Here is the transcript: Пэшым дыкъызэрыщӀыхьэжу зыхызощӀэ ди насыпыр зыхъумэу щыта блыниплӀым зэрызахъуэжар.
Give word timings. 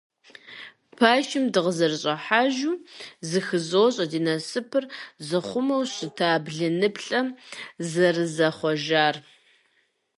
Пэшым 0.97 1.43
дыкъызэрыщӀыхьэжу 1.53 2.73
зыхызощӀэ 3.29 4.05
ди 4.11 4.19
насыпыр 4.25 4.83
зыхъумэу 5.27 5.83
щыта 5.93 6.29
блыниплӀым 6.45 7.27
зэрызахъуэжар. 7.89 9.15